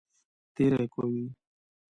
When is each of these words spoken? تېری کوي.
تېری 0.55 0.85
کوي. 0.93 1.23